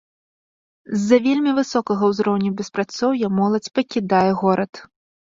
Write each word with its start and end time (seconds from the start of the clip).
З-за 0.99 1.19
вельмі 1.25 1.51
высокага 1.59 2.03
ўзроўню 2.11 2.49
беспрацоўя 2.63 3.27
моладзь 3.37 3.71
пакідае 3.77 4.25
горад. 4.41 4.73